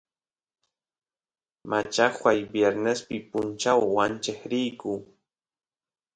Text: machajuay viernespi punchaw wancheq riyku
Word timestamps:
machajuay 1.69 2.39
viernespi 2.51 3.15
punchaw 3.31 3.81
wancheq 3.95 4.39
riyku 4.51 4.93